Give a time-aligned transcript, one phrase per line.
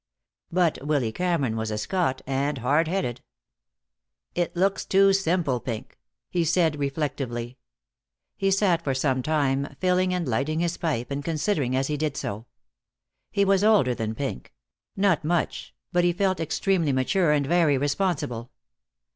[0.51, 3.21] But Willy Cameron was a Scot, and hard headed.
[4.33, 5.95] "It looks too simple, Pink,"
[6.27, 7.59] he said reflectively.
[8.35, 12.17] He sat for some time, filling and lighting his pipe, and considering as he did
[12.17, 12.47] so.
[13.29, 14.51] He was older than Pink;
[14.95, 18.49] not much, but he felt extremely mature and very responsible.